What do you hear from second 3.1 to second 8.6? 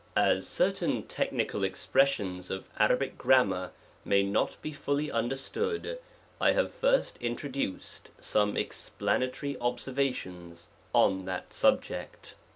grammar may not be fully understood, 1 have first introduced some